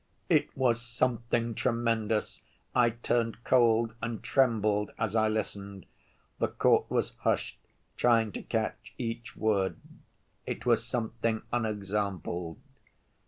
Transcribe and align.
It 0.29 0.49
was 0.57 0.81
something 0.81 1.53
tremendous! 1.53 2.41
I 2.73 2.89
turned 2.89 3.43
cold 3.43 3.93
and 4.01 4.23
trembled 4.23 4.89
as 4.97 5.15
I 5.15 5.27
listened. 5.27 5.85
The 6.39 6.47
court 6.47 6.89
was 6.89 7.13
hushed, 7.19 7.59
trying 7.97 8.31
to 8.31 8.41
catch 8.41 8.95
each 8.97 9.37
word. 9.37 9.77
It 10.47 10.65
was 10.65 10.83
something 10.83 11.43
unexampled. 11.53 12.57